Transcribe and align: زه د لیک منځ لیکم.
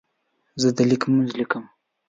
زه 0.61 0.69
د 0.75 0.77
لیک 0.89 1.03
منځ 1.11 1.29
لیکم. 1.39 1.63